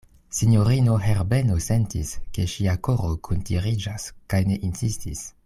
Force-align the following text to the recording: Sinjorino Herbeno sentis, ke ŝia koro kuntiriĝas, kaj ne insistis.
Sinjorino 0.35 0.95
Herbeno 1.03 1.57
sentis, 1.65 2.13
ke 2.39 2.47
ŝia 2.55 2.75
koro 2.89 3.11
kuntiriĝas, 3.29 4.09
kaj 4.35 4.41
ne 4.51 4.59
insistis. 4.71 5.25